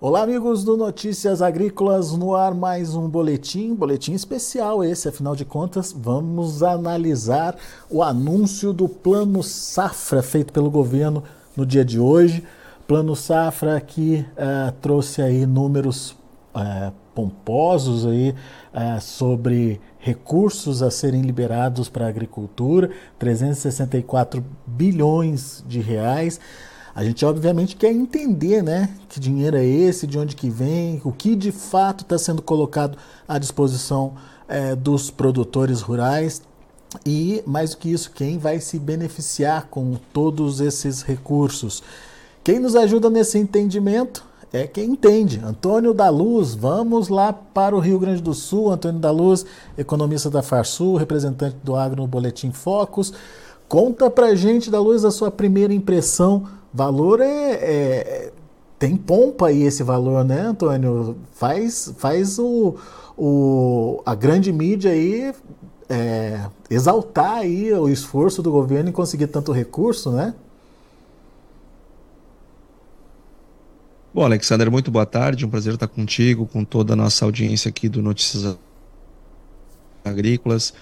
[0.00, 5.44] Olá, amigos do Notícias Agrícolas, no ar mais um boletim, boletim especial esse, afinal de
[5.44, 7.56] contas, vamos analisar
[7.90, 11.24] o anúncio do Plano Safra feito pelo governo
[11.56, 12.44] no dia de hoje.
[12.86, 16.12] Plano Safra que uh, trouxe aí números
[16.54, 18.36] uh, pomposos aí
[18.72, 26.38] uh, sobre recursos a serem liberados para a agricultura, 364 bilhões de reais.
[26.98, 31.12] A gente obviamente quer entender, né, que dinheiro é esse, de onde que vem, o
[31.12, 32.98] que de fato está sendo colocado
[33.28, 34.14] à disposição
[34.48, 36.42] é, dos produtores rurais
[37.06, 41.84] e mais do que isso, quem vai se beneficiar com todos esses recursos.
[42.42, 45.40] Quem nos ajuda nesse entendimento é quem entende.
[45.44, 48.72] Antônio da Luz, vamos lá para o Rio Grande do Sul.
[48.72, 53.12] Antônio da Luz, economista da Farsul, representante do Agro no Boletim Focus.
[53.68, 58.32] Conta pra gente, da Luz, a sua primeira impressão Valor é, é,
[58.78, 61.16] tem pompa aí esse valor, né, Antônio?
[61.32, 62.76] Faz, faz o,
[63.16, 65.32] o, a grande mídia aí
[65.88, 70.34] é, exaltar aí o esforço do governo em conseguir tanto recurso, né?
[74.12, 75.46] Bom, Alexander, muito boa tarde.
[75.46, 78.58] Um prazer estar contigo, com toda a nossa audiência aqui do Notícias
[80.04, 80.74] Agrícolas.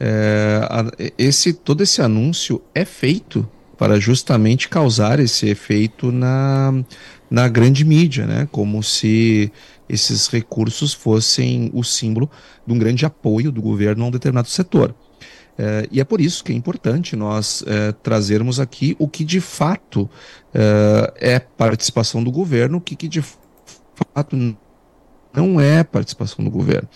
[0.00, 6.74] É, esse todo esse anúncio é feito para justamente causar esse efeito na,
[7.30, 8.48] na grande mídia, né?
[8.50, 9.52] Como se
[9.88, 12.30] esses recursos fossem o símbolo
[12.66, 14.94] de um grande apoio do governo a um determinado setor.
[15.56, 19.40] É, e é por isso que é importante nós é, trazermos aqui o que de
[19.40, 20.08] fato
[20.54, 23.22] é, é participação do governo, o que, que de
[24.14, 24.56] fato
[25.34, 26.88] não é participação do governo.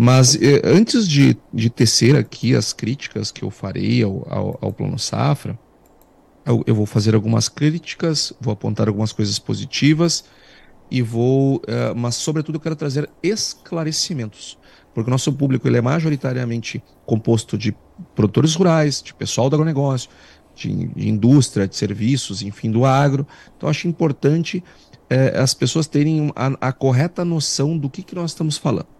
[0.00, 4.72] Mas é, antes de, de tecer aqui as críticas que eu farei ao, ao, ao
[4.72, 5.58] Plano Safra,
[6.46, 10.24] eu, eu, vou fazer algumas críticas, vou apontar algumas coisas positivas
[10.88, 14.56] e vou, uh, mas sobretudo quero trazer esclarecimentos,
[14.94, 17.74] porque o nosso público ele é majoritariamente composto de
[18.14, 20.08] produtores rurais, de pessoal do agronegócio,
[20.54, 23.26] de, de indústria, de serviços, enfim, do agro.
[23.56, 24.62] Então acho importante
[25.10, 28.97] uh, as pessoas terem a, a correta noção do que, que nós estamos falando.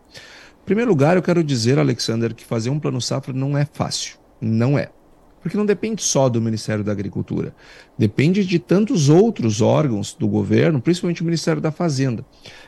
[0.68, 4.18] Primeiro lugar, eu quero dizer, Alexander, que fazer um plano safra não é fácil.
[4.38, 4.90] Não é
[5.40, 7.54] porque não depende só do Ministério da Agricultura,
[7.96, 12.22] depende de tantos outros órgãos do governo, principalmente o Ministério da Fazenda.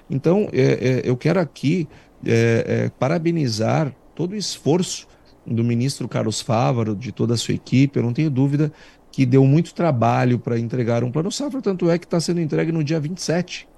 [0.08, 1.86] Então, é, é, eu quero aqui
[2.24, 5.06] é, é parabenizar todo o esforço
[5.46, 8.72] do ministro Carlos Fávaro, de toda a sua equipe, eu não tenho dúvida
[9.10, 12.70] que deu muito trabalho para entregar um plano safra, tanto é que está sendo entregue
[12.70, 13.68] no dia 27,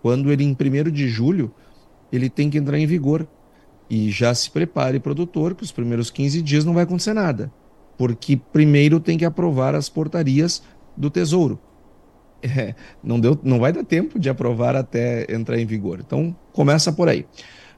[0.00, 1.52] quando ele, em 1 de julho,
[2.10, 3.28] ele tem que entrar em vigor.
[3.90, 7.50] E já se prepare, produtor, que os primeiros 15 dias não vai acontecer nada
[7.98, 10.62] porque primeiro tem que aprovar as portarias
[10.96, 11.58] do Tesouro.
[12.40, 15.98] É, não, deu, não vai dar tempo de aprovar até entrar em vigor.
[15.98, 17.26] Então, começa por aí.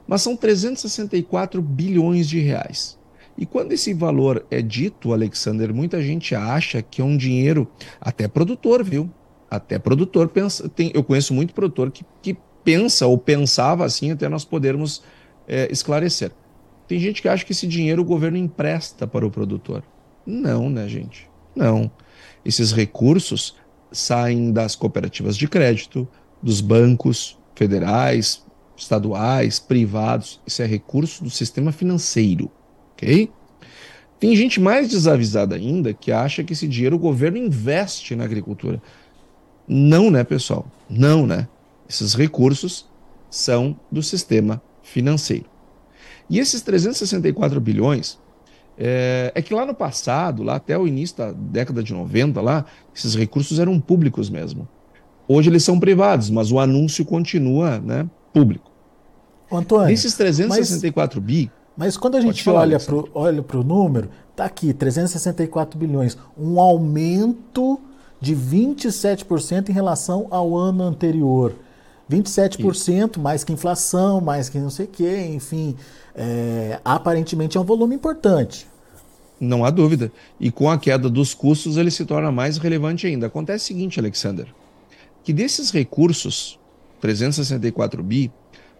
[0.07, 2.99] Mas são 364 bilhões de reais.
[3.35, 7.67] E quando esse valor é dito, Alexander, muita gente acha que é um dinheiro,
[7.99, 9.09] até produtor, viu?
[9.49, 10.69] Até produtor pensa.
[10.69, 15.01] Tem, eu conheço muito produtor que, que pensa ou pensava assim, até nós podermos
[15.47, 16.31] é, esclarecer.
[16.87, 19.83] Tem gente que acha que esse dinheiro o governo empresta para o produtor.
[20.25, 21.29] Não, né, gente?
[21.55, 21.89] Não.
[22.43, 23.55] Esses recursos
[23.91, 26.07] saem das cooperativas de crédito,
[26.41, 28.43] dos bancos federais,
[28.75, 30.41] estaduais, privados.
[30.45, 32.51] Isso é recurso do sistema financeiro,
[32.93, 33.31] ok?
[34.19, 38.81] Tem gente mais desavisada ainda que acha que esse dinheiro o governo investe na agricultura.
[39.67, 40.65] Não, né, pessoal?
[40.89, 41.47] Não, né?
[41.87, 42.87] Esses recursos
[43.29, 45.45] são do sistema financeiro.
[46.29, 48.19] E esses 364 bilhões
[48.77, 52.65] é, é, que lá no passado, lá até o início da década de 90, lá,
[52.95, 54.67] esses recursos eram públicos mesmo.
[55.27, 58.71] Hoje eles são privados, mas o anúncio continua né, público.
[59.51, 61.51] Antônio, Nesses 364 mas, bi.
[61.75, 62.67] Mas quando a gente falar,
[63.13, 67.79] olha para o número, tá aqui, 364 bilhões, um aumento
[68.19, 71.53] de 27% em relação ao ano anterior.
[72.09, 73.19] 27% Isso.
[73.19, 75.75] mais que inflação, mais que não sei o quê, enfim.
[76.15, 78.67] É, aparentemente é um volume importante.
[79.39, 80.11] Não há dúvida.
[80.39, 83.27] E com a queda dos custos, ele se torna mais relevante ainda.
[83.27, 84.47] Acontece o seguinte, Alexander,
[85.23, 86.59] que desses recursos,
[86.99, 88.31] 364 bi,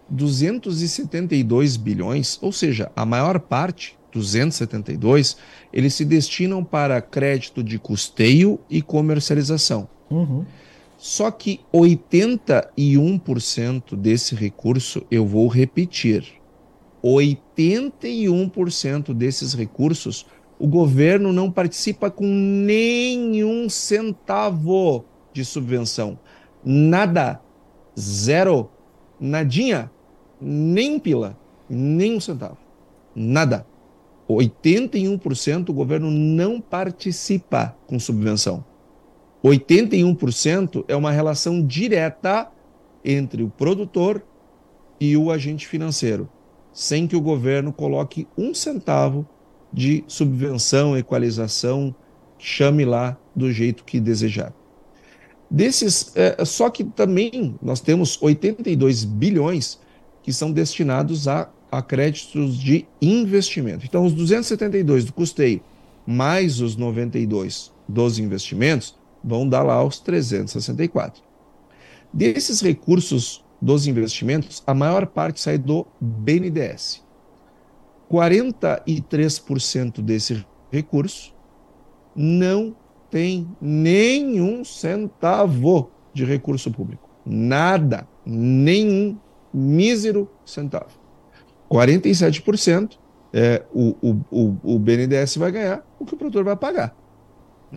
[0.08, 5.36] 272 bilhões, ou seja, a maior parte, 272,
[5.72, 9.88] eles se destinam para crédito de custeio e comercialização.
[10.10, 10.44] Uhum.
[11.02, 16.24] Só que 81% desse recurso, eu vou repetir,
[17.02, 20.24] 81% desses recursos
[20.60, 26.16] o governo não participa com nenhum centavo de subvenção.
[26.64, 27.40] Nada.
[27.98, 28.70] Zero.
[29.18, 29.90] Nadinha.
[30.40, 31.36] Nem pila.
[31.68, 32.58] Nem um centavo.
[33.12, 33.66] Nada.
[34.30, 38.64] 81% o governo não participa com subvenção.
[39.42, 42.48] 81% é uma relação direta
[43.04, 44.24] entre o produtor
[45.00, 46.28] e o agente financeiro,
[46.72, 49.26] sem que o governo coloque um centavo
[49.72, 51.94] de subvenção, equalização,
[52.38, 54.52] chame lá do jeito que desejar.
[55.50, 59.78] Desses, é, só que também nós temos 82 bilhões
[60.22, 63.84] que são destinados a, a créditos de investimento.
[63.84, 65.60] Então, os 272 do custeio
[66.06, 71.22] mais os 92 dos investimentos vão dar lá os 364.
[72.12, 77.02] Desses recursos dos investimentos, a maior parte sai do BNDES.
[78.10, 81.34] 43% desse recurso
[82.14, 82.76] não
[83.10, 87.08] tem nenhum centavo de recurso público.
[87.24, 88.06] Nada.
[88.26, 89.18] Nenhum
[89.52, 91.00] mísero centavo.
[91.70, 92.98] 47%
[93.32, 96.94] é, o, o, o, o BNDES vai ganhar o que o produtor vai pagar.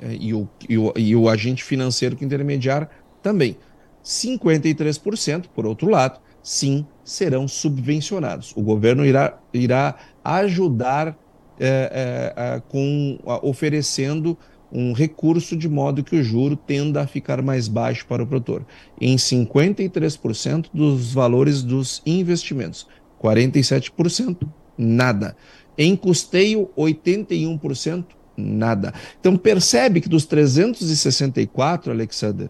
[0.02, 2.90] É, e, o, e, o, e o agente financeiro que intermediar
[3.22, 3.58] também.
[4.04, 8.54] 53%, por outro lado, sim, serão subvencionados.
[8.56, 11.18] O governo irá, irá ajudar
[11.60, 14.38] é, é, com oferecendo
[14.72, 18.66] um recurso de modo que o juro tenda a ficar mais baixo para o produtor,
[19.00, 22.86] em 53% dos valores dos investimentos,
[23.22, 24.48] 47%
[24.78, 25.36] nada.
[25.78, 28.06] Em custeio, 81%
[28.38, 28.94] nada.
[29.20, 32.50] Então percebe que dos 364, Alexander,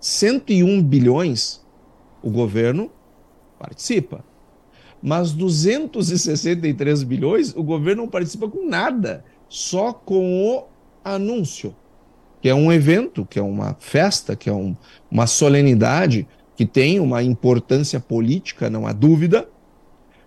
[0.00, 1.62] 101 bilhões
[2.22, 2.90] o governo
[3.58, 4.24] participa.
[5.02, 10.64] Mas 263 bilhões o governo não participa com nada, só com o
[11.04, 11.74] anúncio,
[12.40, 14.76] que é um evento, que é uma festa, que é um,
[15.10, 16.26] uma solenidade,
[16.56, 19.48] que tem uma importância política, não há dúvida.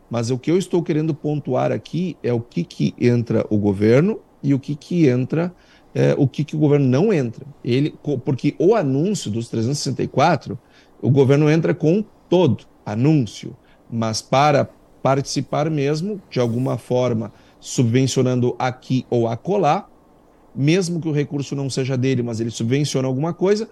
[0.10, 4.20] Mas o que eu estou querendo pontuar aqui é o que, que entra o governo
[4.46, 5.54] e o que, que entra,
[5.94, 7.46] é, o que, que o governo não entra.
[7.64, 10.58] Ele, porque o anúncio dos 364,
[11.02, 13.56] o governo entra com todo anúncio,
[13.90, 14.70] mas para
[15.02, 19.88] participar mesmo, de alguma forma, subvencionando aqui ou acolá,
[20.54, 23.70] mesmo que o recurso não seja dele, mas ele subvenciona alguma coisa,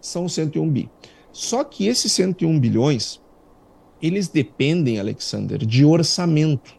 [0.00, 0.90] são 101 bi.
[1.32, 3.20] Só que esses 101 bilhões,
[4.00, 6.75] eles dependem, Alexander, de orçamento.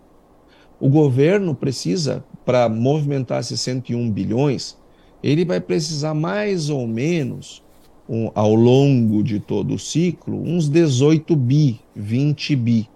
[0.80, 4.78] O governo precisa, para movimentar esses 101 bilhões,
[5.24, 7.64] ele vai precisar mais ou menos,
[8.08, 12.90] um, ao longo de todo o ciclo, uns 18 bi, 20 bi.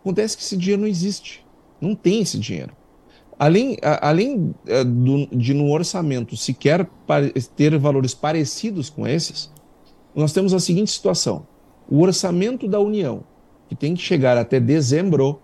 [0.00, 1.44] Acontece que esse dinheiro não existe.
[1.80, 2.72] Não tem esse dinheiro.
[3.38, 4.82] Além, a, além é,
[5.32, 6.88] de no orçamento sequer
[7.56, 9.50] ter valores parecidos com esses,
[10.14, 11.46] nós temos a seguinte situação:
[11.88, 13.24] o orçamento da União,
[13.68, 15.40] que tem que chegar até dezembro,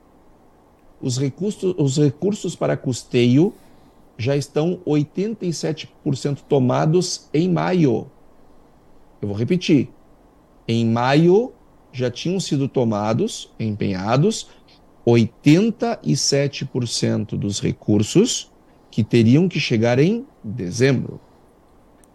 [1.00, 3.55] os recursos, os recursos para custeio
[4.19, 8.06] já estão 87% tomados em maio.
[9.20, 9.88] Eu vou repetir.
[10.69, 11.52] Em maio
[11.93, 14.47] já tinham sido tomados, empenhados,
[15.06, 18.52] 87% dos recursos
[18.91, 21.19] que teriam que chegar em dezembro.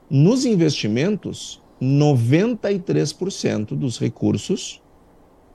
[0.09, 4.81] Nos investimentos, 93% dos recursos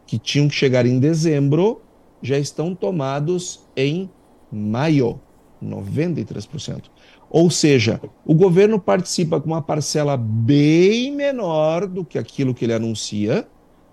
[0.06, 1.80] que tinham que chegar em dezembro
[2.22, 4.10] já estão tomados em
[4.50, 5.20] maio,
[5.62, 6.84] 93%.
[7.30, 12.72] Ou seja, o governo participa com uma parcela bem menor do que aquilo que ele
[12.72, 13.46] anuncia.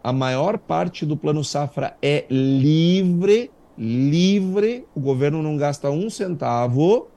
[0.04, 7.08] A maior parte do plano safra é livre, livre, o governo não gasta um centavo.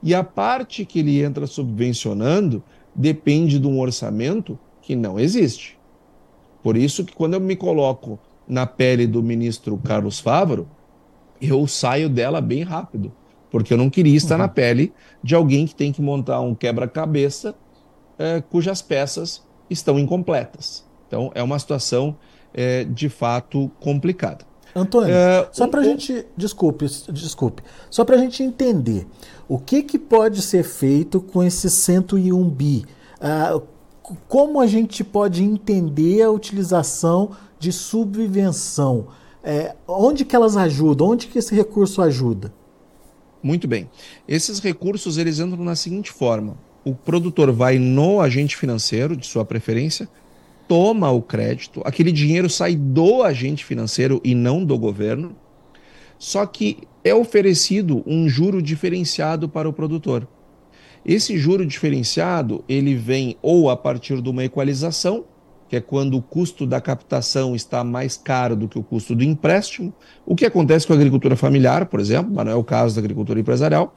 [0.00, 2.62] E a parte que ele entra subvencionando
[2.94, 5.76] depende de um orçamento que não existe.
[6.62, 8.18] Por isso que quando eu me coloco
[8.48, 10.68] na pele do ministro Carlos Fávaro,
[11.40, 13.12] eu saio dela bem rápido,
[13.50, 14.42] porque eu não queria estar uhum.
[14.42, 17.54] na pele de alguém que tem que montar um quebra-cabeça
[18.18, 20.84] é, cujas peças estão incompletas.
[21.06, 22.16] Então, é uma situação
[22.52, 24.44] é, de fato complicada.
[24.74, 29.06] Antônio, é, só para a gente, desculpe, desculpe, só para a gente entender,
[29.48, 32.84] o que, que pode ser feito com esse 101 bi?
[33.18, 33.58] Ah,
[34.28, 39.08] como a gente pode entender a utilização de subvenção.
[39.42, 41.08] É, onde que elas ajudam?
[41.08, 42.52] Onde que esse recurso ajuda?
[43.42, 43.88] Muito bem.
[44.26, 49.44] Esses recursos eles entram na seguinte forma: o produtor vai no agente financeiro de sua
[49.44, 50.08] preferência,
[50.66, 55.36] toma o crédito, aquele dinheiro sai do agente financeiro e não do governo.
[56.18, 60.26] Só que é oferecido um juro diferenciado para o produtor.
[61.08, 65.24] Esse juro diferenciado ele vem ou a partir de uma equalização
[65.68, 69.24] que é quando o custo da captação está mais caro do que o custo do
[69.24, 69.92] empréstimo,
[70.24, 73.00] o que acontece com a agricultura familiar, por exemplo, mas não é o caso da
[73.00, 73.94] agricultura empresarial,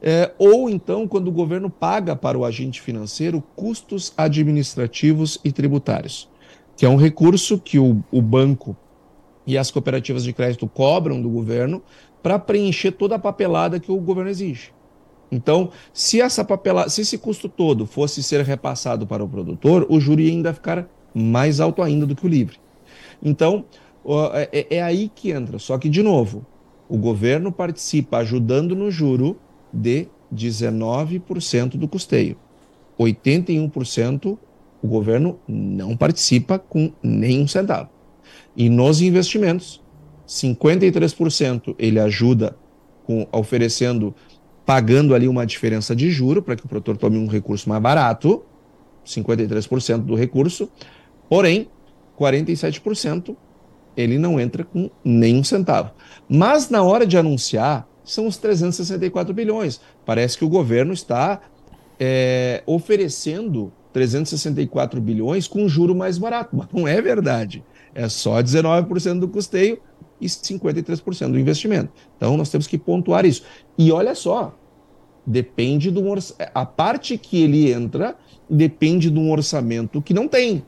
[0.00, 6.28] é, ou então quando o governo paga para o agente financeiro custos administrativos e tributários,
[6.76, 8.76] que é um recurso que o, o banco
[9.46, 11.82] e as cooperativas de crédito cobram do governo
[12.22, 14.77] para preencher toda a papelada que o governo exige.
[15.30, 20.00] Então, se essa papelada, se esse custo todo fosse ser repassado para o produtor, o
[20.00, 22.56] juro ia ainda ficar mais alto ainda do que o livre.
[23.22, 23.64] Então,
[24.52, 25.58] é, é aí que entra.
[25.58, 26.46] Só que, de novo,
[26.88, 29.38] o governo participa ajudando no juro
[29.72, 32.36] de 19% do custeio.
[32.98, 34.38] 81%
[34.82, 37.90] o governo não participa com nenhum centavo.
[38.56, 39.82] E nos investimentos,
[40.26, 42.56] 53% ele ajuda
[43.04, 44.14] com oferecendo
[44.68, 48.44] pagando ali uma diferença de juro para que o produtor tome um recurso mais barato,
[49.02, 50.68] 53% do recurso,
[51.26, 51.70] porém
[52.20, 53.34] 47%
[53.96, 55.92] ele não entra com nenhum centavo.
[56.28, 59.80] Mas na hora de anunciar, são os 364 bilhões.
[60.04, 61.40] Parece que o governo está
[61.98, 67.64] é, oferecendo 364 bilhões com juro mais barato, mas não é verdade.
[67.94, 69.80] É só 19% do custeio
[70.20, 71.90] e 53% do investimento.
[72.18, 73.44] Então nós temos que pontuar isso.
[73.78, 74.57] E olha só,
[75.28, 76.02] depende do
[76.54, 78.16] a parte que ele entra
[78.48, 80.64] depende de um orçamento que não tem.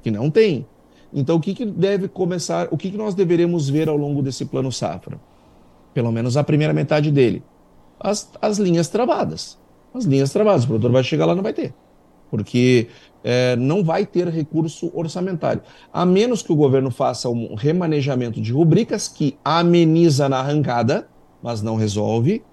[0.00, 0.64] Que não tem.
[1.12, 4.44] Então o que, que deve começar, o que, que nós deveremos ver ao longo desse
[4.44, 5.20] plano safra?
[5.92, 7.42] Pelo menos a primeira metade dele.
[7.98, 9.58] As, as linhas travadas.
[9.92, 10.62] As linhas travadas.
[10.62, 11.74] O produtor vai chegar lá não vai ter.
[12.30, 12.86] Porque
[13.24, 15.62] é, não vai ter recurso orçamentário.
[15.92, 21.08] A menos que o governo faça um remanejamento de rubricas que ameniza na arrancada,
[21.42, 22.44] mas não resolve,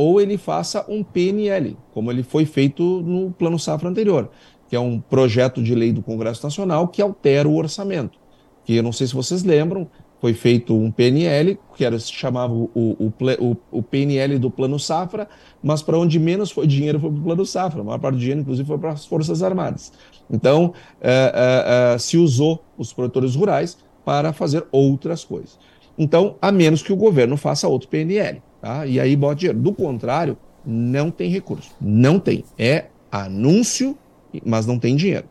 [0.00, 4.30] ou ele faça um PNL, como ele foi feito no Plano Safra anterior,
[4.66, 8.18] que é um projeto de lei do Congresso Nacional que altera o orçamento.
[8.64, 12.50] Que eu não sei se vocês lembram, foi feito um PNL, que era, se chamava
[12.50, 15.28] o, o, o, o PNL do Plano Safra,
[15.62, 17.82] mas para onde menos foi dinheiro foi para o Plano Safra.
[17.82, 19.92] A maior parte do dinheiro, inclusive, foi para as Forças Armadas.
[20.30, 25.58] Então, é, é, é, se usou os produtores rurais para fazer outras coisas.
[25.98, 28.40] Então, a menos que o governo faça outro PNL.
[28.60, 28.86] Tá?
[28.86, 29.58] E aí bota dinheiro.
[29.58, 31.70] Do contrário, não tem recurso.
[31.80, 32.44] Não tem.
[32.58, 33.96] É anúncio,
[34.44, 35.26] mas não tem dinheiro.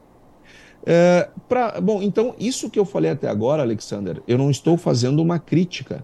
[0.85, 5.21] É, pra, bom, então, isso que eu falei até agora, Alexander, eu não estou fazendo
[5.21, 6.03] uma crítica.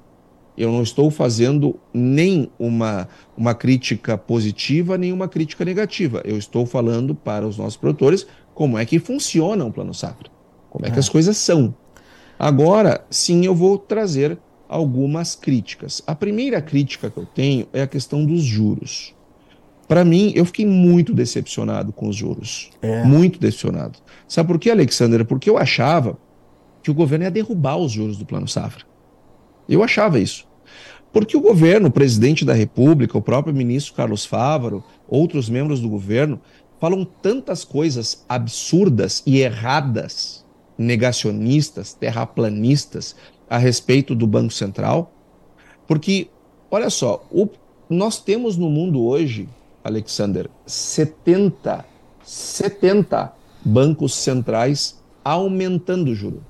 [0.57, 6.21] Eu não estou fazendo nem uma, uma crítica positiva, nem uma crítica negativa.
[6.23, 10.29] Eu estou falando para os nossos produtores como é que funciona um plano safra,
[10.69, 11.75] como é, é que as coisas são.
[12.39, 14.37] Agora, sim, eu vou trazer
[14.67, 16.01] algumas críticas.
[16.05, 19.13] A primeira crítica que eu tenho é a questão dos juros.
[19.87, 22.71] Para mim, eu fiquei muito decepcionado com os juros.
[22.81, 23.03] É.
[23.03, 23.99] Muito decepcionado.
[24.27, 25.23] Sabe por quê, Alexandre?
[25.23, 26.17] Porque eu achava
[26.81, 28.83] que o governo ia derrubar os juros do Plano Safra.
[29.69, 30.47] Eu achava isso.
[31.11, 35.89] Porque o governo, o presidente da República, o próprio ministro Carlos Fávaro, outros membros do
[35.89, 36.41] governo,
[36.79, 40.45] falam tantas coisas absurdas e erradas,
[40.77, 43.15] negacionistas, terraplanistas,
[43.49, 45.11] a respeito do Banco Central.
[45.87, 46.27] Porque,
[46.69, 47.47] olha só, o,
[47.89, 49.47] nós temos no mundo hoje
[49.85, 51.85] Alexander, 70,
[52.23, 53.33] 70
[53.63, 56.43] bancos centrais aumentando o juro.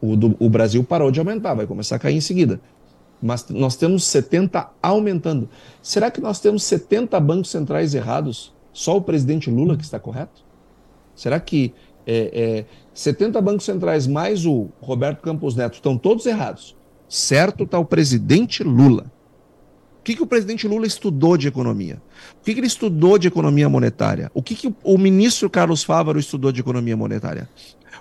[0.00, 2.60] O, do, o Brasil parou de aumentar, vai começar a cair em seguida.
[3.22, 5.48] Mas nós temos 70 aumentando.
[5.80, 8.52] Será que nós temos 70 bancos centrais errados?
[8.72, 10.44] Só o presidente Lula que está correto?
[11.14, 11.72] Será que
[12.06, 16.76] é, é, 70 bancos centrais mais o Roberto Campos Neto estão todos errados?
[17.08, 19.10] Certo está o presidente Lula
[20.06, 22.00] que, que o presidente Lula estudou de economia?
[22.40, 24.30] O que, que ele estudou de economia monetária?
[24.32, 27.48] O que, que o ministro Carlos Fávaro estudou de economia monetária?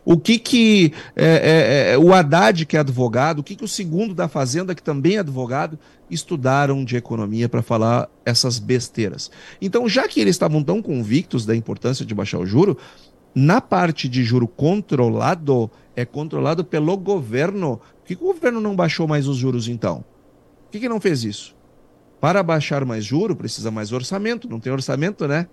[0.06, 3.68] O que, que é, é, é, o Haddad, que é advogado, o que, que o
[3.68, 9.32] segundo da Fazenda, que também é advogado, estudaram de economia para falar essas besteiras?
[9.60, 12.78] Então, já que eles estavam tão convictos da importância de baixar o juro,
[13.36, 17.82] na parte de juro controlado, é controlado pelo governo.
[18.00, 20.06] Por que, o governo não baixou mais os juros então?
[20.64, 21.54] Por que, que não fez isso?
[22.22, 25.48] Para baixar mais juro, precisa mais orçamento, não tem orçamento, né?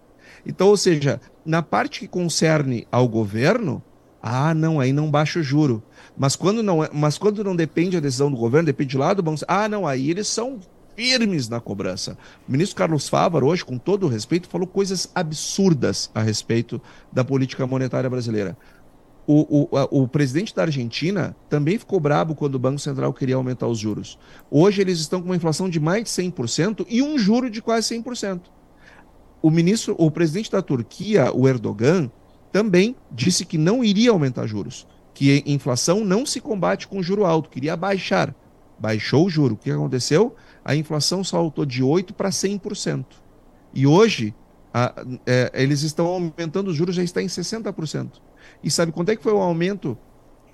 [0.47, 3.83] Então, ou seja, na parte que concerne ao governo,
[4.23, 5.83] ah, não, aí não baixa o juro.
[6.17, 9.23] Mas quando não, é, mas quando não depende a decisão do governo, depende lá do
[9.23, 10.61] banco, ah, não, aí eles são
[10.97, 12.17] firmes na cobrança.
[12.49, 16.81] O ministro Carlos Fávaro, hoje, com todo o respeito, falou coisas absurdas a respeito
[17.13, 18.57] da política monetária brasileira.
[19.25, 23.69] O, o, o, presidente da Argentina também ficou brabo quando o Banco Central queria aumentar
[23.69, 24.19] os juros.
[24.51, 27.95] Hoje eles estão com uma inflação de mais de 100% e um juro de quase
[27.97, 28.41] 100%.
[29.41, 32.11] O ministro, o presidente da Turquia, o Erdogan,
[32.51, 37.49] também disse que não iria aumentar juros, que inflação não se combate com juro alto,
[37.49, 38.35] queria baixar.
[38.79, 39.55] Baixou o juro.
[39.55, 40.35] O que aconteceu?
[40.65, 43.05] A inflação saltou de 8% para 100%.
[43.75, 44.35] E hoje,
[44.73, 48.21] a, é, eles estão aumentando os juros, já está em 60%.
[48.63, 49.99] E sabe quanto é que foi o aumento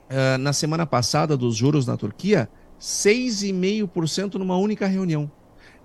[0.08, 2.48] uh, na semana passada dos juros na Turquia?
[2.80, 5.30] 6,5% numa única reunião.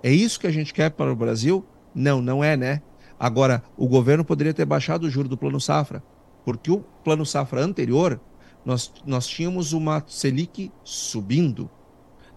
[0.02, 1.66] É isso que a gente quer para o Brasil?
[1.94, 2.82] Não, não é, né?
[3.20, 6.04] Agora, o governo poderia ter baixado o juro do Plano Safra,
[6.44, 8.20] porque o Plano Safra anterior,
[8.66, 11.70] nós, nós tínhamos uma Selic subindo.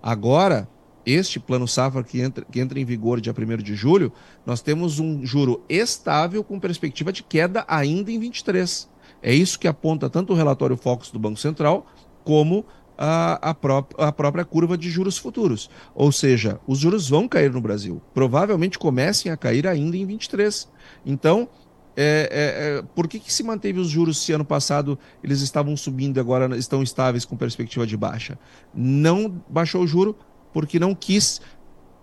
[0.03, 0.69] Agora,
[1.07, 4.13] este Plano Safra que entra, que entra em vigor dia 1 de julho,
[4.45, 8.89] nós temos um juro estável com perspectiva de queda ainda em 23.
[9.23, 11.87] É isso que aponta tanto o relatório Focus do Banco Central
[12.25, 12.67] como
[12.99, 15.71] a, a, pró a própria curva de juros futuros.
[15.95, 18.03] Ou seja, os juros vão cair no Brasil.
[18.13, 20.69] Provavelmente comecem a cair ainda em 23.
[21.05, 21.49] Então,
[21.97, 25.75] é, é, é, por que, que se manteve os juros se ano passado eles estavam
[25.77, 28.39] subindo e agora estão estáveis com perspectiva de baixa?
[28.75, 30.17] Não baixou o juro
[30.57, 31.43] porque não quis.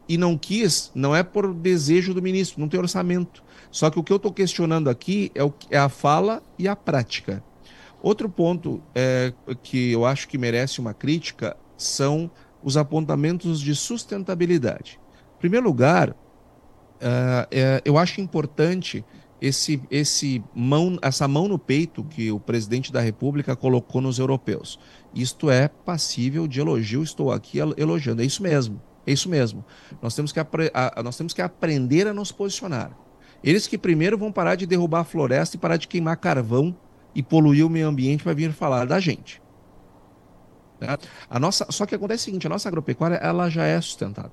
[0.08, 3.44] E não quis, não é por desejo do ministro, não tem orçamento.
[3.72, 6.76] Só que o que eu estou questionando aqui é, o, é a fala e a
[6.76, 7.44] prática.
[8.00, 9.34] Outro ponto é,
[9.64, 12.30] que eu acho que merece uma crítica são
[12.62, 15.00] os apontamentos de sustentabilidade.
[15.38, 16.16] Em primeiro lugar, uh,
[17.50, 19.04] é, eu acho importante
[19.42, 24.80] esse, esse mão, essa mão no peito que o presidente da República colocou nos europeus.
[25.14, 28.22] Isto é passível de elogio, estou aqui elogiando.
[28.22, 29.64] É isso mesmo, é isso mesmo.
[30.02, 32.98] Nós temos que, a, nós temos que aprender a nos posicionar.
[33.44, 36.76] Eles que primeiro vão parar de derrubar a floresta e parar de queimar carvão
[37.14, 39.42] e poluir o meio ambiente para vir falar da gente.
[40.80, 40.98] Né?
[41.30, 44.32] A nossa, só que acontece o seguinte, a nossa agropecuária ela já é sustentável.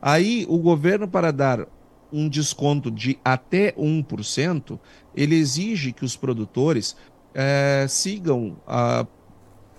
[0.00, 1.66] Aí o governo para dar
[2.12, 4.78] um desconto de até 1%,
[5.14, 6.96] ele exige que os produtores
[7.34, 9.06] é, sigam a,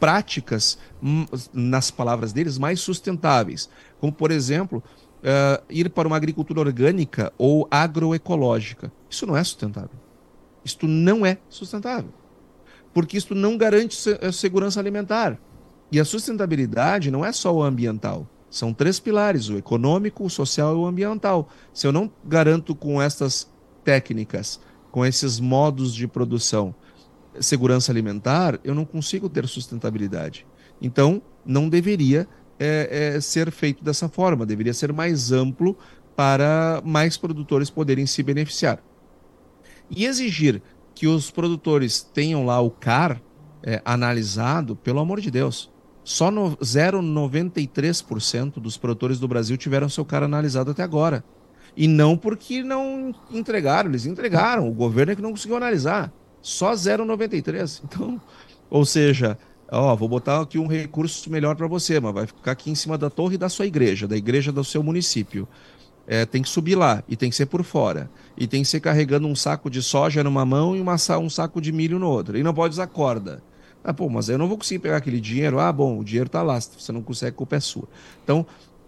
[0.03, 3.69] práticas, hum, nas palavras deles, mais sustentáveis.
[4.01, 4.83] Como, por exemplo,
[5.23, 8.91] é, ir para uma agricultura orgânica ou agroecológica.
[9.09, 9.97] Isso não é sustentável.
[10.65, 12.11] Isto não é sustentável.
[12.93, 15.39] Porque isto não garante eh, segurança alimentar.
[15.89, 18.27] E a sustentabilidade não é só o ambiental.
[18.49, 21.47] São três pilares: o econômico, o social e o ambiental.
[21.73, 23.49] Se eu não garanto com essas
[23.85, 24.59] técnicas,
[24.91, 26.75] com esses modos de produção,
[27.39, 30.45] segurança alimentar, eu não consigo ter sustentabilidade.
[30.81, 32.27] Então, não deveria
[32.59, 35.77] é, é, ser feito dessa forma, deveria ser mais amplo
[36.15, 38.81] para mais produtores poderem se beneficiar.
[39.89, 40.61] E exigir
[40.93, 43.21] que os produtores tenham lá o CAR
[43.63, 45.71] é, analisado, pelo amor de Deus,
[46.03, 51.23] só 0,93% dos produtores do Brasil tiveram seu CAR analisado até agora.
[51.75, 56.13] E não porque não entregaram, eles entregaram, o governo é que não conseguiu analisar.
[56.43, 57.81] Só 0,93%.
[57.85, 58.21] Então,
[58.69, 59.35] ou seja,
[59.71, 62.99] ó, vou botar aqui um recurso melhor para você, mas vai ficar aqui em cima
[62.99, 65.47] da torre da sua igreja, da igreja do seu município
[66.07, 68.09] é, tem que subir lá e tem que ser por fora.
[68.37, 71.61] E tem que ser carregando um saco de soja numa mão e uma, um saco
[71.61, 72.37] de milho no outro.
[72.37, 73.41] E não pode usar corda.
[73.83, 75.59] Ah, pô, mas eu não vou conseguir pegar aquele dinheiro.
[75.59, 76.59] Ah, bom, o dinheiro está lá.
[76.59, 77.87] Se você não consegue, a culpa é sua.
[78.23, 78.45] Então,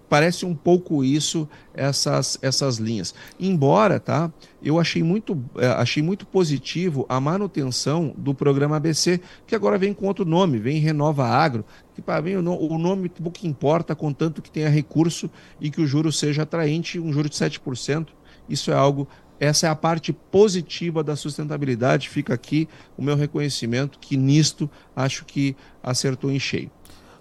[0.09, 3.13] parece um pouco isso essas, essas linhas.
[3.39, 4.31] Embora, tá?
[4.63, 9.93] Eu achei muito, é, achei muito positivo a manutenção do programa ABC, que agora vem
[9.93, 14.51] com outro nome, vem Renova Agro, que para mim o nome pouco importa, contanto que
[14.51, 18.07] tenha recurso e que o juro seja atraente, um juro de 7%.
[18.47, 19.07] Isso é algo
[19.39, 22.09] essa é a parte positiva da sustentabilidade.
[22.09, 26.71] Fica aqui o meu reconhecimento que nisto acho que acertou em cheio.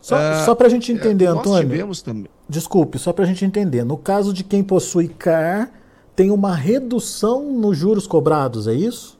[0.00, 1.68] Só, uh, só para a gente entender, nós Antônio.
[1.68, 2.28] Tivemos também.
[2.48, 3.84] Desculpe, só para a gente entender.
[3.84, 5.70] No caso de quem possui CAR,
[6.14, 9.18] tem uma redução nos juros cobrados, é isso?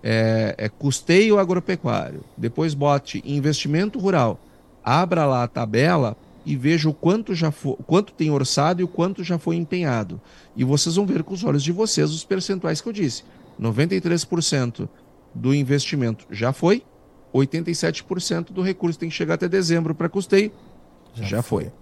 [0.02, 4.38] é, é, custeio agropecuário, depois bote investimento rural,
[4.84, 8.88] abra lá a tabela e veja o quanto já foi, quanto tem orçado e o
[8.88, 10.20] quanto já foi empenhado.
[10.56, 13.24] E vocês vão ver com os olhos de vocês os percentuais que eu disse.
[13.60, 14.88] 93%
[15.34, 16.82] do investimento já foi
[17.34, 20.52] 87% do recurso tem que chegar até dezembro para custeio.
[21.14, 21.64] Já, Já foi.
[21.64, 21.72] foi.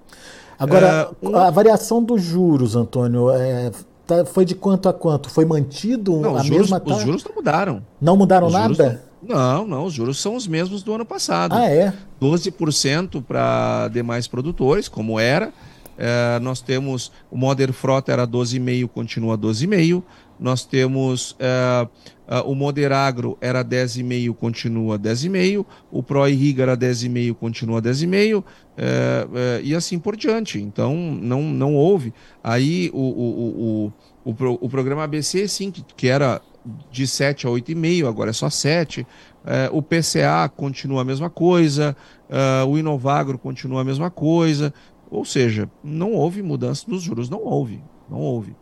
[0.58, 3.70] Agora, uh, a variação dos juros, Antônio, é,
[4.06, 5.30] tá, foi de quanto a quanto?
[5.30, 7.82] Foi mantido não, a os mesma juros, Os juros não mudaram.
[8.00, 9.02] Não mudaram os nada?
[9.22, 11.54] Não, não, os juros são os mesmos do ano passado.
[11.54, 11.92] Ah, é?
[12.20, 15.52] 12% para demais produtores, como era.
[15.96, 20.02] É, nós temos o Modern Frota era 12,5, continua 12,5.
[20.38, 21.88] Nós temos é,
[22.28, 25.64] é, o Moder Agro era 10,5, continua 10,5.
[25.90, 28.44] O Pro Irriga era 10,5, continua 10,5.
[28.76, 30.60] É, é, e assim por diante.
[30.60, 32.12] Então, não, não houve.
[32.44, 33.92] Aí o, o,
[34.24, 36.42] o, o, o programa ABC, sim, que, que era
[36.90, 39.06] de 7 a 8,5, agora é só 7.
[39.46, 41.96] É, o PCA continua a mesma coisa,
[42.28, 44.74] é, o Inovagro continua a mesma coisa.
[45.10, 48.54] Ou seja, não houve mudança dos juros, não houve, não houve.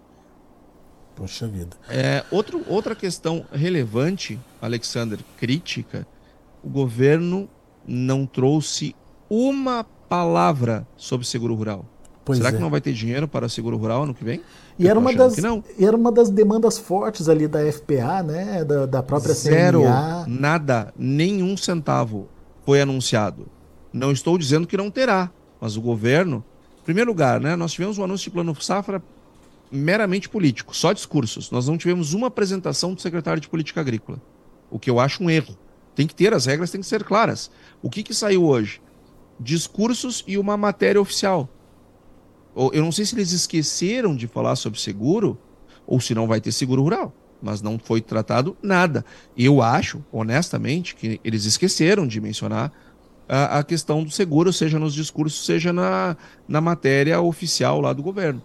[1.16, 1.74] Poxa vida.
[1.88, 6.06] É, outro, outra questão relevante, Alexander, crítica,
[6.62, 7.48] o governo
[7.88, 8.94] não trouxe
[9.28, 11.86] uma palavra sobre seguro rural.
[12.22, 12.52] Pois Será é.
[12.52, 14.42] que não vai ter dinheiro para seguro rural ano que vem?
[14.78, 15.36] E era uma, das,
[15.78, 18.62] era uma das demandas fortes ali da FPA, né?
[18.64, 20.26] Da, da própria Zero, CNA.
[20.26, 22.28] nada, nenhum centavo
[22.64, 23.46] foi anunciado.
[23.92, 26.44] Não estou dizendo que não terá, mas o governo,
[26.82, 27.56] em primeiro lugar, né?
[27.56, 29.00] Nós tivemos um anúncio de plano safra
[29.70, 31.50] meramente político, só discursos.
[31.50, 34.20] Nós não tivemos uma apresentação do secretário de Política Agrícola,
[34.70, 35.56] o que eu acho um erro.
[35.94, 37.50] Tem que ter, as regras têm que ser claras.
[37.82, 38.82] O que, que saiu hoje?
[39.40, 41.48] Discursos e uma matéria oficial.
[42.54, 45.38] Eu não sei se eles esqueceram de falar sobre seguro
[45.86, 49.04] ou se não vai ter seguro rural, mas não foi tratado nada.
[49.36, 52.72] Eu acho, honestamente, que eles esqueceram de mencionar
[53.28, 56.16] a, a questão do seguro, seja nos discursos, seja na,
[56.48, 58.42] na matéria oficial lá do governo.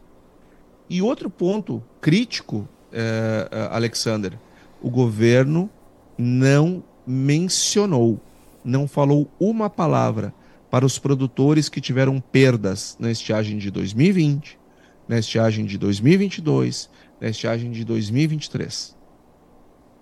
[0.91, 4.37] E outro ponto crítico, é, é Alexander,
[4.81, 5.69] o governo
[6.17, 8.19] não mencionou,
[8.61, 10.33] não falou uma palavra
[10.69, 14.59] para os produtores que tiveram perdas na estiagem de 2020,
[15.07, 16.89] na estiagem de 2022,
[17.21, 18.93] na estiagem de 2023.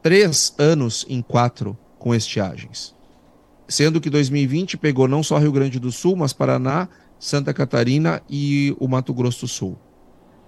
[0.02, 2.96] Três anos em quatro com estiagens.
[3.68, 8.76] Sendo que 2020 pegou não só Rio Grande do Sul, mas Paraná, Santa Catarina e
[8.80, 9.78] o Mato Grosso do Sul.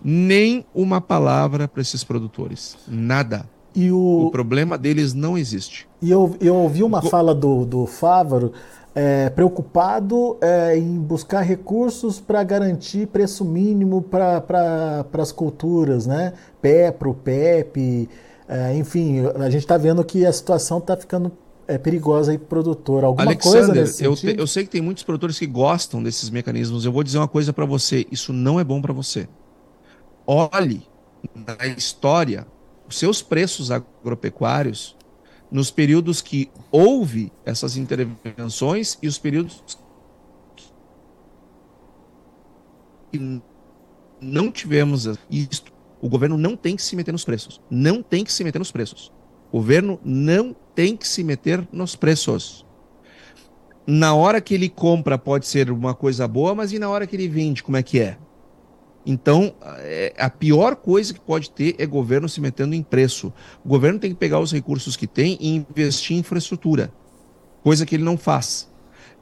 [0.03, 2.77] Nem uma palavra para esses produtores.
[2.87, 3.45] Nada.
[3.73, 4.27] E o...
[4.27, 5.87] o problema deles não existe.
[6.01, 8.51] E eu, eu ouvi uma fala do, do Fávaro
[8.93, 16.33] é, preocupado é, em buscar recursos para garantir preço mínimo para pra, as culturas, né?
[16.61, 18.09] PEPRO, PEP,
[18.47, 21.31] é, enfim, a gente está vendo que a situação está ficando
[21.67, 23.05] é, perigosa aí para o produtor.
[23.05, 26.29] Alguma Alexander, coisa nesse eu, te, eu sei que tem muitos produtores que gostam desses
[26.29, 26.83] mecanismos.
[26.83, 29.27] Eu vou dizer uma coisa para você: isso não é bom para você.
[30.25, 30.87] Olhe
[31.35, 32.47] na história
[32.87, 34.97] os seus preços agropecuários
[35.51, 39.77] nos períodos que houve essas intervenções e os períodos
[43.11, 43.41] que
[44.21, 45.63] não tivemos isso.
[46.01, 47.61] O governo não tem que se meter nos preços.
[47.69, 49.11] Não tem que se meter nos preços.
[49.51, 52.65] O governo não tem que se meter nos preços.
[53.85, 57.15] Na hora que ele compra pode ser uma coisa boa, mas e na hora que
[57.15, 58.17] ele vende, como é que é?
[59.05, 63.33] Então, é, a pior coisa que pode ter é governo se metendo em preço.
[63.65, 66.91] O governo tem que pegar os recursos que tem e investir em infraestrutura,
[67.63, 68.69] coisa que ele não faz.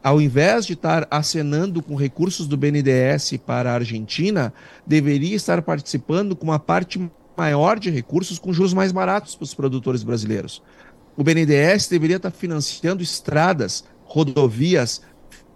[0.02, 4.54] Ao invés de estar acenando com recursos do BNDES para a Argentina,
[4.86, 9.54] deveria estar participando com uma parte maior de recursos com juros mais baratos para os
[9.54, 10.62] produtores brasileiros.
[11.18, 15.02] O BNDES deveria estar financiando estradas, rodovias,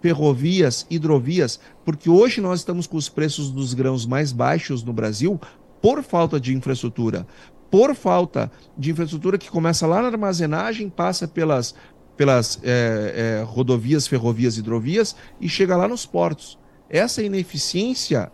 [0.04, 5.40] ferrovias, hidrovias, porque hoje nós estamos com os preços dos grãos mais baixos no Brasil
[5.80, 7.26] por falta de infraestrutura.
[7.70, 11.74] Por falta de infraestrutura que começa lá na armazenagem, passa pelas,
[12.18, 16.58] pelas é, é, rodovias, ferrovias, hidrovias e chega lá nos portos.
[16.90, 18.30] Essa ineficiência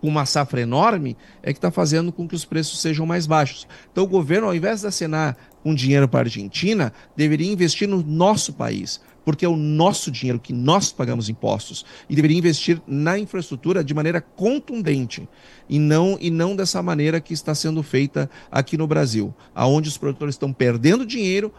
[0.00, 3.66] com uma safra enorme é que está fazendo com que os preços sejam mais baixos.
[3.90, 8.04] Então, o governo, ao invés de acenar com dinheiro para a Argentina, deveria investir no
[8.04, 13.18] nosso país porque é o nosso dinheiro que nós pagamos impostos e deveria investir na
[13.18, 15.28] infraestrutura de maneira contundente
[15.68, 19.98] e não e não dessa maneira que está sendo feita aqui no Brasil, aonde os
[19.98, 21.52] produtores estão perdendo dinheiro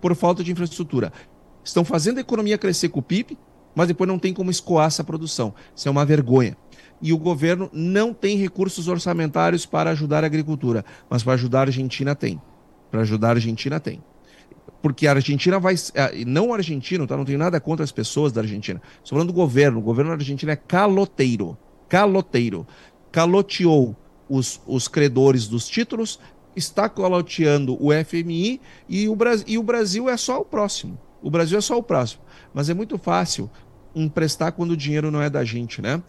[0.00, 1.12] por falta de infraestrutura.
[1.64, 3.36] Estão fazendo a economia crescer com o PIB,
[3.74, 5.54] mas depois não tem como escoar essa produção.
[5.74, 6.56] Isso é uma vergonha.
[7.00, 11.62] E o governo não tem recursos orçamentários para ajudar a agricultura, mas para ajudar a
[11.62, 12.40] Argentina tem.
[12.90, 14.02] Para ajudar a Argentina tem
[14.80, 15.74] porque a Argentina vai.
[16.26, 17.16] Não o argentino, tá?
[17.16, 18.80] Não tenho nada contra as pessoas da Argentina.
[19.02, 19.78] Estou falando do governo.
[19.78, 21.56] O governo da Argentina é caloteiro.
[21.88, 22.66] Caloteiro.
[23.10, 23.96] Caloteou
[24.28, 26.20] os, os credores dos títulos,
[26.54, 30.98] está caloteando o FMI e o, e o Brasil é só o próximo.
[31.22, 32.22] O Brasil é só o próximo.
[32.52, 33.50] Mas é muito fácil
[33.94, 36.02] emprestar quando o dinheiro não é da gente, né?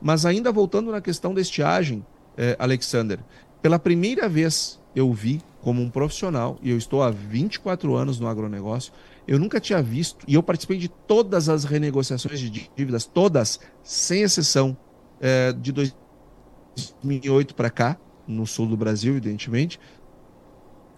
[0.00, 2.04] Mas ainda voltando na questão da estiagem,
[2.36, 3.18] eh, Alexander,
[3.60, 8.28] pela primeira vez eu vi como um profissional, e eu estou há 24 anos no
[8.28, 8.92] agronegócio,
[9.26, 14.20] eu nunca tinha visto, e eu participei de todas as renegociações de dívidas, todas, sem
[14.20, 14.76] exceção,
[15.22, 17.96] eh, de 2008 para cá,
[18.28, 19.80] no sul do Brasil, evidentemente,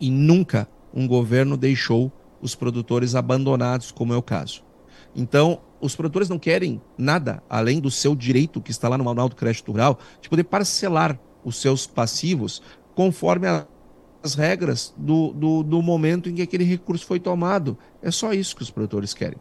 [0.01, 2.11] e nunca um governo deixou
[2.43, 4.65] os produtores abandonados, como é o caso.
[5.15, 9.29] Então, os produtores não querem nada além do seu direito, que está lá no Manual
[9.29, 12.61] do Crédito Rural, de poder parcelar os seus passivos
[12.97, 13.47] conforme
[14.27, 17.79] as regras do, do, do momento em que aquele recurso foi tomado.
[18.03, 19.39] É só isso que os produtores querem.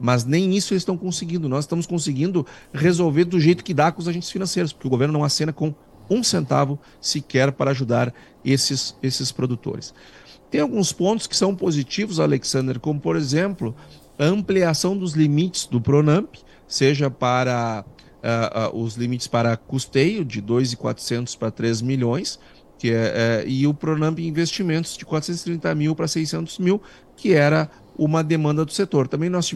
[0.00, 1.48] Mas nem isso eles estão conseguindo.
[1.48, 5.12] Nós estamos conseguindo resolver do jeito que dá com os agentes financeiros, porque o governo
[5.12, 5.74] não acena com
[6.08, 9.92] um centavo sequer para ajudar esses, esses produtores.
[10.50, 13.74] Tem alguns pontos que são positivos, Alexander, como por exemplo,
[14.18, 17.84] a ampliação dos limites do Pronamp, seja para
[18.22, 22.38] uh, uh, os limites para custeio de 2.400 para 3 milhões,
[22.78, 26.80] que é, é, e o Pronamp investimentos de 430 mil para 600 mil,
[27.16, 29.08] que era uma demanda do setor.
[29.08, 29.52] Também nós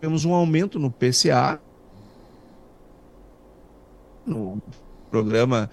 [0.00, 1.60] tivemos um aumento no PCA,
[4.24, 4.60] no
[5.10, 5.70] programa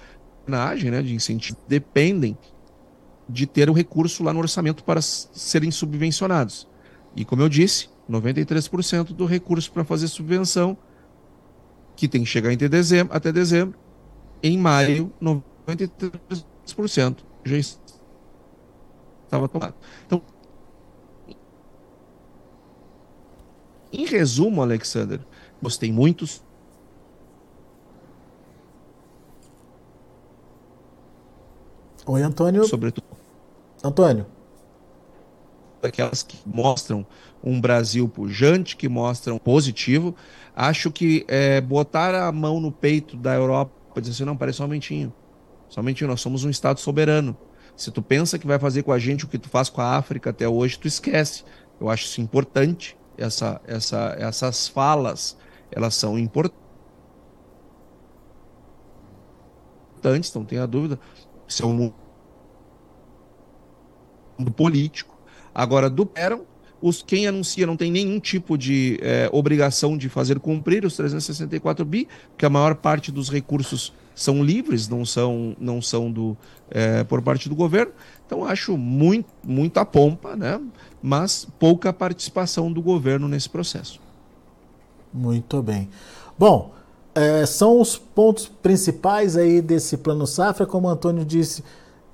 [0.92, 2.38] né, de incentivo, dependem
[3.28, 6.68] de ter o recurso lá no orçamento para serem subvencionados.
[7.16, 10.78] E como eu disse, 93% do recurso para fazer subvenção,
[11.96, 13.80] que tem que chegar dezembro, até dezembro,
[14.44, 15.12] em maio,
[15.68, 19.76] 93% já estava tomado.
[20.06, 20.22] Então,
[23.92, 25.20] em resumo, Alexander,
[25.62, 26.26] gostei muito
[32.08, 32.66] Oi, Antônio.
[32.66, 33.08] Sobretudo.
[33.84, 34.28] Antônio.
[35.82, 37.06] Aquelas que mostram
[37.44, 40.16] um Brasil pujante, que mostram positivo.
[40.56, 45.12] Acho que é, botar a mão no peito da Europa dizer assim, não, parece somentinho.
[45.70, 47.38] Somente nós somos um Estado soberano.
[47.76, 49.98] Se tu pensa que vai fazer com a gente o que tu faz com a
[49.98, 51.44] África até hoje, tu esquece.
[51.80, 52.98] Eu acho isso importante.
[53.18, 55.38] Essa, essa, essas falas,
[55.72, 56.56] elas são importantes,
[60.34, 61.00] não tenha dúvida.
[61.48, 61.94] Isso é um
[64.38, 65.18] mundo político.
[65.54, 66.46] Agora, do Peron,
[66.82, 71.86] os, quem anuncia não tem nenhum tipo de é, obrigação de fazer cumprir os 364
[71.86, 76.38] bi, porque a maior parte dos recursos são livres, não são, não são do,
[76.72, 77.92] é, por parte do governo.
[78.26, 80.60] Então, acho muito, muita pompa, né?
[81.02, 84.00] mas pouca participação do governo nesse processo.
[85.14, 85.90] Muito bem.
[86.38, 86.74] Bom,
[87.14, 91.64] é, são os pontos principais aí desse plano safra, como o Antônio disse.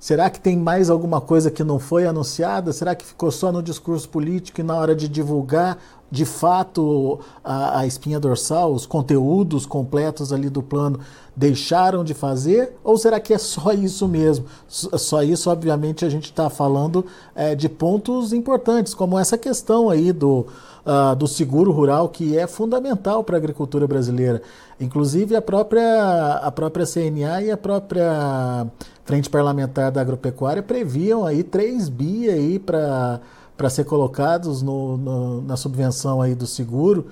[0.02, 2.72] Será que tem mais alguma coisa que não foi anunciada?
[2.72, 5.78] Será que ficou só no discurso político e na hora de divulgar
[6.10, 10.98] de fato a, a, espinha dorsal, os conteúdos completos ali do plano
[11.36, 12.76] deixaram de fazer?
[12.82, 14.44] Ou será que é só isso mesmo?
[14.66, 20.12] Só isso, obviamente, a gente está falando é, de pontos importantes, como essa questão aí
[20.12, 20.48] do,
[20.84, 24.42] uh, do seguro rural, que é fundamental para a agricultura brasileira.
[24.80, 28.66] Inclusive, a própria, a própria CNA e a própria
[29.04, 33.20] Frente Parlamentar da Agropecuária previam aí 3 bi aí para
[33.56, 37.06] para ser colocados no, no, na subvenção aí do seguro.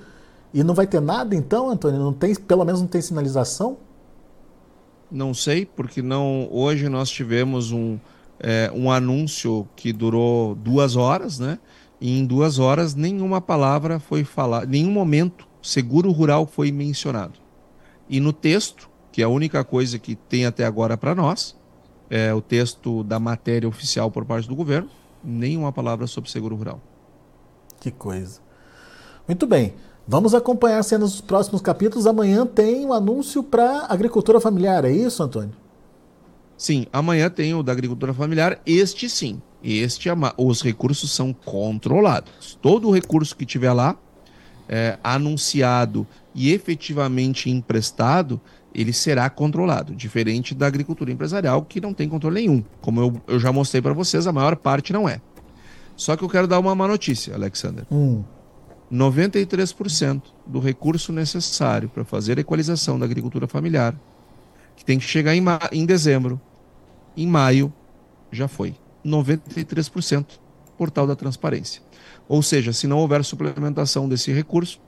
[0.53, 1.99] E não vai ter nada então, Antônio?
[1.99, 3.77] Não tem, pelo menos não tem sinalização?
[5.09, 6.49] Não sei, porque não.
[6.51, 7.97] Hoje nós tivemos um,
[8.39, 11.57] é, um anúncio que durou duas horas, né?
[12.01, 17.39] E em duas horas nenhuma palavra foi falada, nenhum momento seguro rural foi mencionado.
[18.09, 21.55] E no texto, que é a única coisa que tem até agora para nós,
[22.09, 24.89] é o texto da matéria oficial por parte do governo,
[25.23, 26.81] nenhuma palavra sobre seguro rural.
[27.79, 28.41] Que coisa.
[29.27, 29.75] Muito bem.
[30.07, 32.07] Vamos acompanhar cenas dos próximos capítulos.
[32.07, 35.60] Amanhã tem um anúncio para agricultura familiar, é isso, Antônio?
[36.61, 38.61] Sim, amanhã tem o da agricultura familiar.
[38.67, 39.41] Este sim.
[39.63, 42.55] Este, os recursos são controlados.
[42.61, 43.97] Todo o recurso que tiver lá,
[44.69, 48.39] é, anunciado e efetivamente emprestado,
[48.75, 52.63] ele será controlado, diferente da agricultura empresarial, que não tem controle nenhum.
[52.79, 55.19] Como eu, eu já mostrei para vocês, a maior parte não é.
[55.95, 57.87] Só que eu quero dar uma má notícia, Alexander.
[57.91, 58.23] Hum.
[58.93, 63.99] 93% do recurso necessário para fazer a equalização da agricultura familiar,
[64.75, 66.39] que tem que chegar em, em dezembro,
[67.15, 67.73] em maio,
[68.31, 68.75] já foi.
[69.05, 70.39] 93%
[70.77, 71.81] portal da transparência.
[72.27, 74.79] Ou seja, se não houver suplementação desse recurso,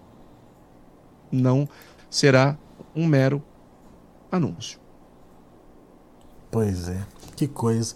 [1.31, 1.67] não
[2.09, 2.57] será
[2.95, 3.43] um mero
[4.31, 4.79] anúncio.
[6.51, 7.03] Pois é,
[7.35, 7.95] que coisa.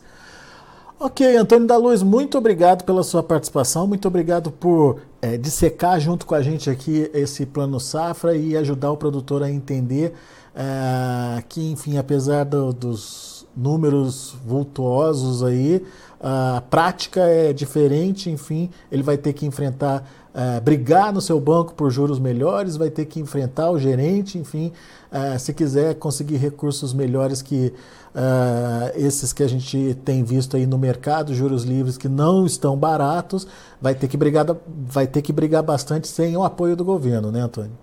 [0.99, 6.25] Ok, Antônio da Luz, muito obrigado pela sua participação, muito obrigado por é, dissecar junto
[6.25, 10.13] com a gente aqui esse plano safra e ajudar o produtor a entender
[10.55, 15.83] é, que, enfim, apesar do, dos números vultuosos aí,
[16.21, 21.73] a prática é diferente, enfim, ele vai ter que enfrentar, é, brigar no seu banco
[21.73, 24.71] por juros melhores, vai ter que enfrentar o gerente, enfim,
[25.11, 27.73] é, se quiser conseguir recursos melhores que
[28.17, 32.75] Uh, esses que a gente tem visto aí no mercado, juros livres que não estão
[32.75, 33.45] baratos,
[33.79, 37.41] vai ter que brigar, vai ter que brigar bastante sem o apoio do governo, né,
[37.41, 37.77] Antônio?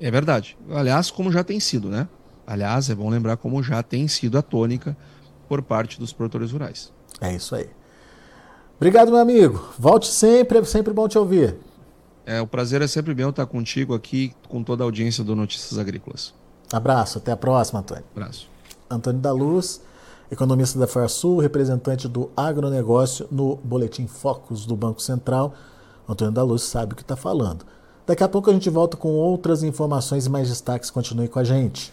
[0.00, 0.56] É verdade.
[0.70, 2.06] Aliás, como já tem sido, né?
[2.46, 4.96] Aliás, é bom lembrar como já tem sido a tônica
[5.48, 6.92] por parte dos produtores rurais.
[7.20, 7.68] É isso aí.
[8.76, 9.68] Obrigado, meu amigo.
[9.78, 11.56] Volte sempre, é sempre bom te ouvir.
[12.26, 15.78] É, o prazer é sempre meu estar contigo aqui, com toda a audiência do Notícias
[15.78, 16.34] Agrícolas.
[16.72, 18.04] Abraço, até a próxima, Antônio.
[18.14, 18.48] Abraço.
[18.90, 19.80] Antônio da Luz,
[20.30, 25.54] economista da Farsul, representante do agronegócio no Boletim Focus do Banco Central.
[26.08, 27.64] Antônio da Luz sabe o que está falando.
[28.06, 30.90] Daqui a pouco a gente volta com outras informações e mais destaques.
[30.90, 31.92] Continue com a gente.